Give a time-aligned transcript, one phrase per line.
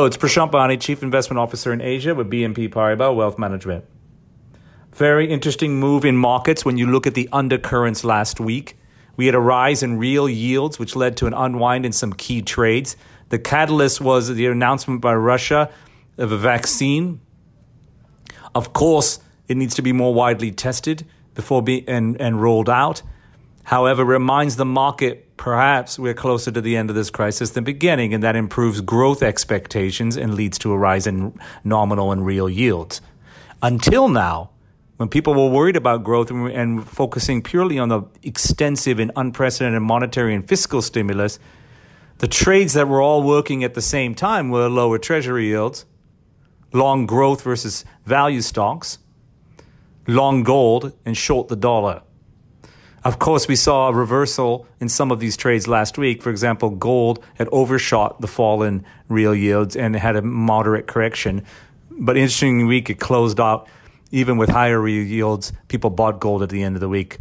[0.00, 3.84] Hello, it's Prashant Bhayani, Chief Investment Officer in Asia with BNP Paribas Wealth Management.
[4.94, 8.78] Very interesting move in markets when you look at the undercurrents last week.
[9.18, 12.40] We had a rise in real yields, which led to an unwind in some key
[12.40, 12.96] trades.
[13.28, 15.70] The catalyst was the announcement by Russia
[16.16, 17.20] of a vaccine.
[18.54, 23.02] Of course, it needs to be more widely tested before being and, and rolled out.
[23.70, 28.12] However, reminds the market perhaps we're closer to the end of this crisis than beginning,
[28.12, 33.00] and that improves growth expectations and leads to a rise in nominal and real yields.
[33.62, 34.50] Until now,
[34.96, 39.82] when people were worried about growth and, and focusing purely on the extensive and unprecedented
[39.82, 41.38] monetary and fiscal stimulus,
[42.18, 45.86] the trades that were all working at the same time were lower treasury yields,
[46.72, 48.98] long growth versus value stocks,
[50.08, 52.02] long gold, and short the dollar.
[53.02, 56.22] Of course, we saw a reversal in some of these trades last week.
[56.22, 61.44] For example, gold had overshot the fall in real yields and had a moderate correction.
[61.90, 63.68] But interesting week, it closed out
[64.10, 67.18] even with higher yields, people bought gold at the end of the week.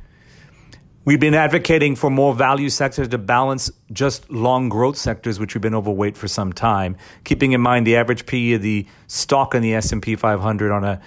[1.06, 5.62] We've been advocating for more value sectors to balance just long growth sectors, which we've
[5.62, 6.98] been overweight for some time.
[7.24, 11.02] Keeping in mind the average PE of the stock in the S&P 500 on a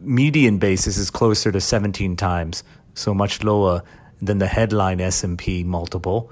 [0.00, 2.64] median basis is closer to 17 times,
[2.98, 3.82] so much lower
[4.20, 6.30] than the headline S&P multiple.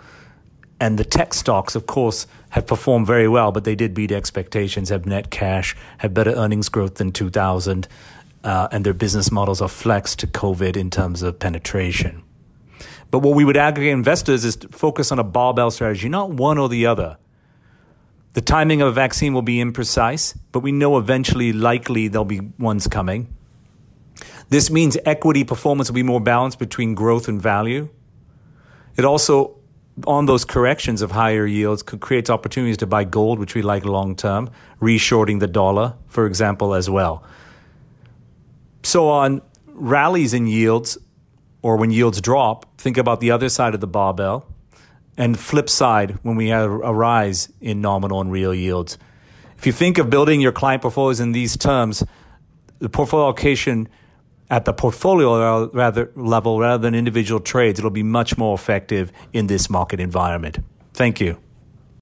[0.79, 4.91] And the tech stocks, of course, have performed very well, but they did beat expectations,
[4.91, 7.89] have net cash, have better earnings growth than 2000
[8.47, 12.23] uh, and their business models are flexed to COVID in terms of penetration.
[13.11, 16.57] But what we would aggregate investors is to focus on a barbell strategy, not one
[16.57, 17.19] or the other.
[18.35, 22.41] The timing of a vaccine will be imprecise, but we know eventually, likely, there'll be
[22.59, 23.36] ones coming.
[24.49, 27.89] This means equity performance will be more balanced between growth and value.
[28.97, 29.57] It also,
[30.07, 33.85] on those corrections of higher yields, could create opportunities to buy gold, which we like
[33.85, 37.25] long term, reshorting the dollar, for example, as well.
[38.83, 40.97] So on rallies in yields
[41.61, 44.47] or when yields drop, think about the other side of the barbell.
[45.19, 48.99] And flip side when we have a rise in nominal and real yields.
[49.57, 52.05] If you think of building your client portfolios in these terms,
[52.79, 53.89] the portfolio allocation
[54.51, 59.47] at the portfolio rather level rather than individual trades, it'll be much more effective in
[59.47, 60.59] this market environment.
[60.93, 61.39] Thank you.